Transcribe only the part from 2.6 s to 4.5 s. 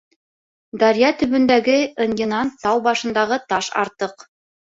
тау башындағы таш артыҡ.